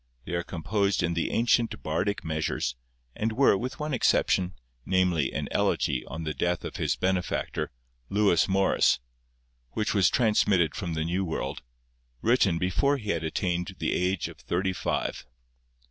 They 0.25 0.31
are 0.31 0.41
composed 0.41 1.03
in 1.03 1.13
the 1.13 1.29
ancient 1.29 1.83
bardic 1.83 2.23
measures, 2.25 2.75
and 3.15 3.31
were, 3.33 3.55
with 3.55 3.79
one 3.79 3.93
exception, 3.93 4.55
namely, 4.83 5.31
an 5.31 5.47
elegy 5.51 6.03
on 6.07 6.23
the 6.23 6.33
death 6.33 6.65
of 6.65 6.77
his 6.77 6.95
benefactor, 6.95 7.69
Lewis 8.09 8.47
Morris, 8.47 8.97
which 9.73 9.93
was 9.93 10.09
transmitted 10.09 10.73
from 10.73 10.95
the 10.95 11.03
New 11.03 11.23
World, 11.23 11.61
written 12.23 12.57
before 12.57 12.97
he 12.97 13.11
had 13.11 13.23
attained 13.23 13.75
the 13.77 13.93
age 13.93 14.27
of 14.27 14.39
thirty 14.39 14.73
five. 14.73 15.23